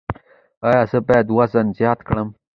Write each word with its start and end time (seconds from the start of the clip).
ایا 0.67 0.81
زه 0.91 0.99
باید 1.07 1.27
وزن 1.37 1.67
زیات 1.77 1.99
کړم؟ 2.07 2.27